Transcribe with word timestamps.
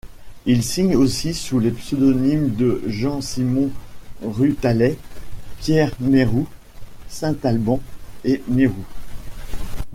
Il 0.47 0.63
signe 0.63 0.95
aussi 0.95 1.35
sous 1.35 1.59
les 1.59 1.69
pseudonymes 1.69 2.55
de 2.55 2.81
Jean-Simon 2.87 3.69
Rutalais, 4.23 4.97
Pierre 5.59 5.91
Mérou, 5.99 6.47
Saint-Alban 7.07 7.79
et 8.23 8.41
Mérou. 8.47 8.83